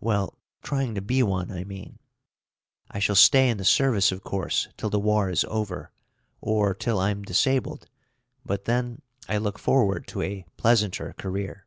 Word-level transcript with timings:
Well, 0.00 0.36
trying 0.62 0.94
to 0.96 1.00
be 1.00 1.22
one, 1.22 1.50
I 1.50 1.64
mean. 1.64 1.98
I 2.90 2.98
shall 2.98 3.14
stay 3.14 3.48
in 3.48 3.56
the 3.56 3.64
service, 3.64 4.12
of 4.12 4.22
course, 4.22 4.68
till 4.76 4.90
the 4.90 5.00
war 5.00 5.30
is 5.30 5.44
over, 5.48 5.90
or 6.42 6.74
till 6.74 6.98
I'm 6.98 7.22
disabled; 7.22 7.86
but 8.44 8.66
then 8.66 9.00
I 9.30 9.38
look 9.38 9.58
forward 9.58 10.06
to 10.08 10.20
a 10.20 10.44
pleasanter 10.58 11.14
career. 11.16 11.64